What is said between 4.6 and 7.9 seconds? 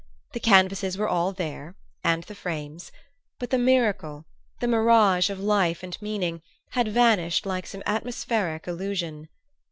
mirage of life and meaning, had vanished like some